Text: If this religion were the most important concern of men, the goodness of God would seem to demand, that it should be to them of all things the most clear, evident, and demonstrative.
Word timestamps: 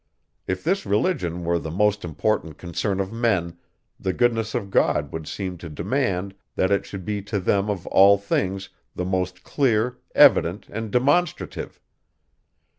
If 0.47 0.63
this 0.63 0.83
religion 0.83 1.43
were 1.43 1.59
the 1.59 1.69
most 1.69 2.03
important 2.03 2.57
concern 2.57 2.99
of 2.99 3.13
men, 3.13 3.59
the 3.99 4.13
goodness 4.13 4.55
of 4.55 4.71
God 4.71 5.13
would 5.13 5.27
seem 5.27 5.59
to 5.59 5.69
demand, 5.69 6.33
that 6.55 6.71
it 6.71 6.87
should 6.87 7.05
be 7.05 7.21
to 7.21 7.39
them 7.39 7.69
of 7.69 7.85
all 7.85 8.17
things 8.17 8.69
the 8.95 9.05
most 9.05 9.43
clear, 9.43 9.99
evident, 10.15 10.67
and 10.69 10.89
demonstrative. 10.91 11.79